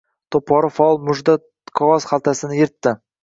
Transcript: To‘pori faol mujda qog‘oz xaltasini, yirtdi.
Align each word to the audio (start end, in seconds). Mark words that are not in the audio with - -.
To‘pori 0.35 0.71
faol 0.77 0.97
mujda 1.09 1.35
qog‘oz 1.81 2.09
xaltasini, 2.13 2.59
yirtdi. 2.63 2.95